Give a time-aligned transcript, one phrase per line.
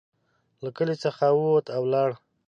[0.63, 2.09] له کلي څخه ووت او ولاړ.